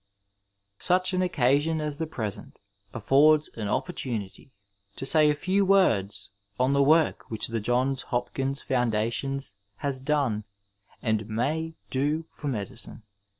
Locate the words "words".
5.63-6.31